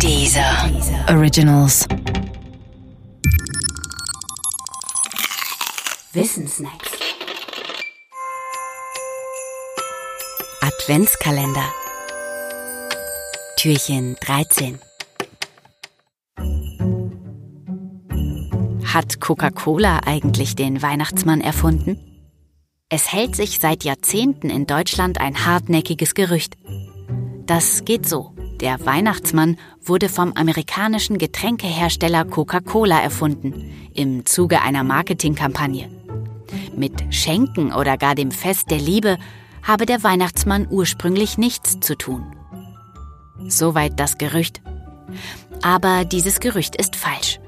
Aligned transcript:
Dieser 0.00 0.70
Originals. 1.08 1.86
Wissensnacks. 6.12 6.90
Adventskalender. 10.60 11.64
Türchen 13.56 14.16
13. 14.20 14.78
Hat 18.84 19.20
Coca-Cola 19.20 20.00
eigentlich 20.04 20.56
den 20.56 20.82
Weihnachtsmann 20.82 21.40
erfunden? 21.40 21.98
Es 22.90 23.12
hält 23.12 23.34
sich 23.34 23.58
seit 23.58 23.84
Jahrzehnten 23.84 24.50
in 24.50 24.66
Deutschland 24.66 25.20
ein 25.20 25.46
hartnäckiges 25.46 26.14
Gerücht. 26.14 26.56
Das 27.46 27.84
geht 27.84 28.06
so. 28.06 28.33
Der 28.60 28.84
Weihnachtsmann 28.86 29.56
wurde 29.82 30.08
vom 30.08 30.32
amerikanischen 30.32 31.18
Getränkehersteller 31.18 32.24
Coca-Cola 32.24 33.00
erfunden, 33.00 33.70
im 33.94 34.24
Zuge 34.26 34.62
einer 34.62 34.84
Marketingkampagne. 34.84 35.90
Mit 36.76 37.14
Schenken 37.14 37.72
oder 37.72 37.96
gar 37.96 38.14
dem 38.14 38.30
Fest 38.30 38.70
der 38.70 38.78
Liebe 38.78 39.18
habe 39.62 39.86
der 39.86 40.02
Weihnachtsmann 40.02 40.66
ursprünglich 40.70 41.38
nichts 41.38 41.80
zu 41.80 41.96
tun. 41.96 42.24
Soweit 43.48 43.98
das 43.98 44.18
Gerücht. 44.18 44.60
Aber 45.62 46.04
dieses 46.04 46.40
Gerücht 46.40 46.76
ist 46.76 46.96
falsch. 46.96 47.40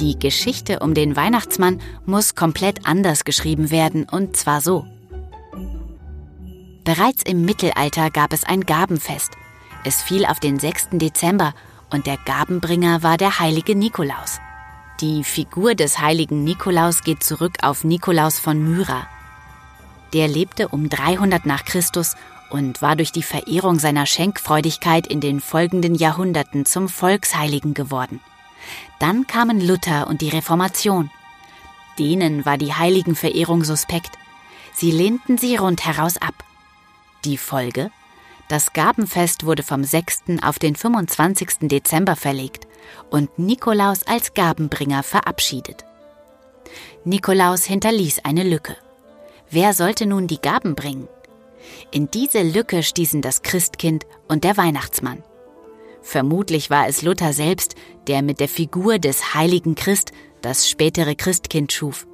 Die 0.00 0.18
Geschichte 0.18 0.80
um 0.80 0.94
den 0.94 1.16
Weihnachtsmann 1.16 1.80
muss 2.06 2.34
komplett 2.34 2.86
anders 2.86 3.24
geschrieben 3.24 3.70
werden, 3.70 4.08
und 4.10 4.36
zwar 4.36 4.60
so. 4.60 4.86
Bereits 6.84 7.22
im 7.22 7.44
Mittelalter 7.44 8.10
gab 8.10 8.32
es 8.32 8.42
ein 8.44 8.62
Gabenfest. 8.62 9.32
Es 9.84 10.00
fiel 10.02 10.24
auf 10.26 10.38
den 10.38 10.58
6. 10.58 10.90
Dezember 10.92 11.54
und 11.90 12.06
der 12.06 12.16
Gabenbringer 12.18 13.02
war 13.02 13.16
der 13.16 13.40
heilige 13.40 13.74
Nikolaus. 13.74 14.40
Die 15.00 15.24
Figur 15.24 15.74
des 15.74 15.98
heiligen 15.98 16.44
Nikolaus 16.44 17.02
geht 17.02 17.24
zurück 17.24 17.58
auf 17.62 17.82
Nikolaus 17.82 18.38
von 18.38 18.62
Myra. 18.62 19.08
Der 20.12 20.28
lebte 20.28 20.68
um 20.68 20.88
300 20.88 21.46
nach 21.46 21.64
Christus 21.64 22.14
und 22.50 22.82
war 22.82 22.94
durch 22.94 23.10
die 23.10 23.22
Verehrung 23.22 23.78
seiner 23.80 24.06
Schenkfreudigkeit 24.06 25.06
in 25.06 25.20
den 25.20 25.40
folgenden 25.40 25.94
Jahrhunderten 25.94 26.66
zum 26.66 26.88
Volksheiligen 26.88 27.74
geworden. 27.74 28.20
Dann 29.00 29.26
kamen 29.26 29.60
Luther 29.60 30.06
und 30.06 30.20
die 30.20 30.28
Reformation. 30.28 31.10
Denen 31.98 32.46
war 32.46 32.58
die 32.58 32.72
Heiligenverehrung 32.72 33.64
suspekt. 33.64 34.12
Sie 34.74 34.92
lehnten 34.92 35.38
sie 35.38 35.56
rundheraus 35.56 36.18
ab. 36.18 36.34
Die 37.24 37.38
Folge? 37.38 37.90
Das 38.52 38.74
Gabenfest 38.74 39.46
wurde 39.46 39.62
vom 39.62 39.82
6. 39.82 40.24
auf 40.42 40.58
den 40.58 40.76
25. 40.76 41.70
Dezember 41.70 42.16
verlegt 42.16 42.68
und 43.08 43.38
Nikolaus 43.38 44.06
als 44.06 44.34
Gabenbringer 44.34 45.02
verabschiedet. 45.02 45.86
Nikolaus 47.02 47.64
hinterließ 47.64 48.26
eine 48.26 48.42
Lücke. 48.42 48.76
Wer 49.48 49.72
sollte 49.72 50.04
nun 50.04 50.26
die 50.26 50.36
Gaben 50.38 50.74
bringen? 50.74 51.08
In 51.92 52.10
diese 52.10 52.42
Lücke 52.42 52.82
stießen 52.82 53.22
das 53.22 53.40
Christkind 53.40 54.04
und 54.28 54.44
der 54.44 54.58
Weihnachtsmann. 54.58 55.24
Vermutlich 56.02 56.68
war 56.68 56.86
es 56.86 57.00
Luther 57.00 57.32
selbst, 57.32 57.74
der 58.06 58.20
mit 58.20 58.38
der 58.38 58.48
Figur 58.50 58.98
des 58.98 59.32
heiligen 59.32 59.76
Christ 59.76 60.12
das 60.42 60.68
spätere 60.68 61.14
Christkind 61.14 61.72
schuf. 61.72 62.06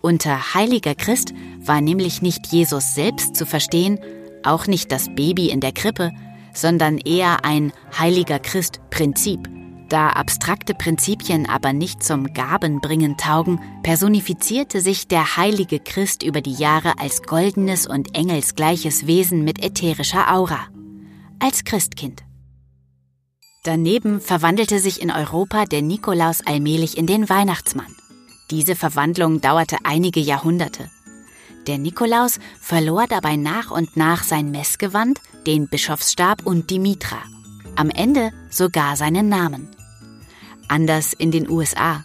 Unter 0.00 0.54
heiliger 0.54 0.94
Christ 0.94 1.34
war 1.58 1.82
nämlich 1.82 2.22
nicht 2.22 2.46
Jesus 2.46 2.94
selbst 2.94 3.36
zu 3.36 3.44
verstehen, 3.44 4.00
auch 4.44 4.66
nicht 4.66 4.92
das 4.92 5.14
Baby 5.14 5.50
in 5.50 5.60
der 5.60 5.72
Krippe, 5.72 6.12
sondern 6.54 6.98
eher 6.98 7.44
ein 7.44 7.72
heiliger 7.98 8.38
Christ-Prinzip. 8.38 9.48
Da 9.88 10.08
abstrakte 10.08 10.72
Prinzipien 10.72 11.46
aber 11.46 11.74
nicht 11.74 12.02
zum 12.02 12.32
Gabenbringen 12.32 13.18
taugen, 13.18 13.60
personifizierte 13.82 14.80
sich 14.80 15.06
der 15.06 15.36
heilige 15.36 15.80
Christ 15.80 16.22
über 16.22 16.40
die 16.40 16.54
Jahre 16.54 16.98
als 16.98 17.22
goldenes 17.22 17.86
und 17.86 18.16
engelsgleiches 18.16 19.06
Wesen 19.06 19.44
mit 19.44 19.62
ätherischer 19.62 20.32
Aura. 20.32 20.60
Als 21.40 21.64
Christkind. 21.64 22.22
Daneben 23.64 24.20
verwandelte 24.20 24.78
sich 24.78 25.02
in 25.02 25.10
Europa 25.10 25.66
der 25.66 25.82
Nikolaus 25.82 26.40
allmählich 26.40 26.96
in 26.96 27.06
den 27.06 27.28
Weihnachtsmann. 27.28 27.94
Diese 28.50 28.74
Verwandlung 28.74 29.40
dauerte 29.40 29.76
einige 29.84 30.20
Jahrhunderte. 30.20 30.90
Der 31.66 31.78
Nikolaus 31.78 32.40
verlor 32.60 33.06
dabei 33.06 33.36
nach 33.36 33.70
und 33.70 33.96
nach 33.96 34.24
sein 34.24 34.50
Messgewand, 34.50 35.20
den 35.46 35.68
Bischofsstab 35.68 36.44
und 36.44 36.70
die 36.70 36.78
Mitra. 36.78 37.18
Am 37.76 37.90
Ende 37.90 38.32
sogar 38.50 38.96
seinen 38.96 39.28
Namen. 39.28 39.68
Anders 40.68 41.12
in 41.12 41.30
den 41.30 41.48
USA. 41.48 42.04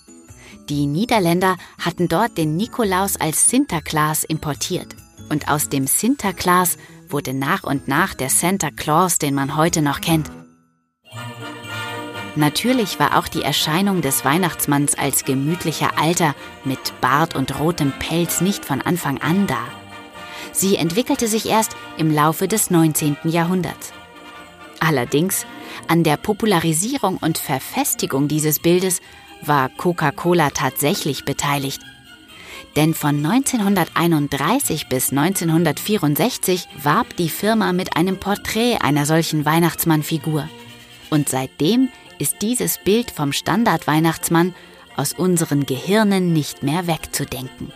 Die 0.70 0.86
Niederländer 0.86 1.58
hatten 1.80 2.08
dort 2.08 2.38
den 2.38 2.56
Nikolaus 2.56 3.16
als 3.16 3.50
Sinterklaas 3.50 4.24
importiert. 4.24 4.96
Und 5.30 5.50
aus 5.50 5.70
dem 5.70 5.88
Sinterklaas 5.88 6.78
wurde 7.10 7.34
nach 7.34 7.64
und 7.64 7.88
nach 7.88 8.14
der 8.14 8.30
Santa 8.30 8.70
Claus, 8.72 9.18
den 9.18 9.34
man 9.34 9.56
heute 9.56 9.82
noch 9.82 10.02
kennt. 10.02 10.30
Natürlich 12.38 13.00
war 13.00 13.18
auch 13.18 13.28
die 13.28 13.42
Erscheinung 13.42 14.04
des 14.04 14.24
Weihnachtsmanns 14.24 14.96
als 14.96 15.26
gemütlicher 15.26 16.00
Alter 16.00 16.36
mit 16.64 17.02
Bart 17.02 17.36
und 17.36 17.60
rotem 17.60 17.92
Pelz 17.98 18.42
nicht 18.42 18.64
von 18.64 18.80
Anfang 18.80 19.20
an 19.20 19.48
da. 19.48 19.58
Sie 20.52 20.76
entwickelte 20.76 21.28
sich 21.28 21.50
erst 21.50 21.76
im 21.98 22.14
Laufe 22.14 22.48
des 22.48 22.70
19. 22.70 23.18
Jahrhunderts. 23.24 23.92
Allerdings, 24.80 25.48
an 25.88 26.04
der 26.04 26.18
Popularisierung 26.18 27.18
und 27.18 27.40
Verfestigung 27.40 28.28
dieses 28.28 28.60
Bildes 28.60 29.02
war 29.42 29.70
Coca-Cola 29.70 30.52
tatsächlich 30.52 31.26
beteiligt. 31.26 31.82
Denn 32.76 32.94
von 32.94 33.26
1931 33.26 34.90
bis 34.90 35.10
1964 35.10 36.68
warb 36.84 37.16
die 37.16 37.30
Firma 37.30 37.74
mit 37.74 37.98
einem 37.98 38.20
Porträt 38.20 38.78
einer 38.82 39.08
solchen 39.08 39.44
Weihnachtsmannfigur. 39.44 40.48
Und 41.10 41.30
seitdem 41.30 41.90
ist 42.20 42.42
dieses 42.42 42.78
Bild 42.78 43.12
vom 43.12 43.32
Standardweihnachtsmann 43.32 44.56
aus 44.96 45.14
unseren 45.14 45.66
Gehirnen 45.66 46.34
nicht 46.34 46.64
mehr 46.64 46.88
wegzudenken. 46.88 47.72